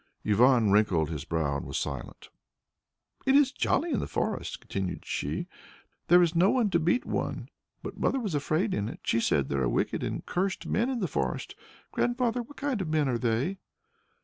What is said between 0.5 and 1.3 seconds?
wrinkled his